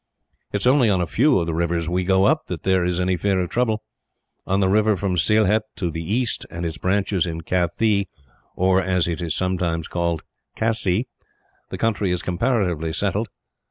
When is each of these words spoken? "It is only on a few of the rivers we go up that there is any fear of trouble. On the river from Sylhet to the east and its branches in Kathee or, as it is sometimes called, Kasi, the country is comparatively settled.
"It 0.51 0.61
is 0.61 0.65
only 0.65 0.89
on 0.89 0.99
a 0.99 1.05
few 1.05 1.37
of 1.37 1.45
the 1.45 1.53
rivers 1.53 1.87
we 1.87 2.03
go 2.03 2.25
up 2.25 2.47
that 2.47 2.63
there 2.63 2.83
is 2.83 2.99
any 2.99 3.17
fear 3.17 3.39
of 3.39 3.51
trouble. 3.51 3.83
On 4.47 4.59
the 4.59 4.67
river 4.67 4.97
from 4.97 5.15
Sylhet 5.15 5.61
to 5.75 5.91
the 5.91 6.01
east 6.01 6.43
and 6.49 6.65
its 6.65 6.79
branches 6.79 7.27
in 7.27 7.41
Kathee 7.41 8.09
or, 8.55 8.81
as 8.81 9.07
it 9.07 9.21
is 9.21 9.35
sometimes 9.35 9.87
called, 9.87 10.23
Kasi, 10.55 11.07
the 11.69 11.77
country 11.77 12.09
is 12.09 12.23
comparatively 12.23 12.91
settled. 12.93 13.27